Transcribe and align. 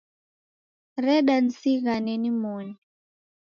Reda 1.05 1.33
nizighane 1.43 2.13
nimoni 2.21 2.73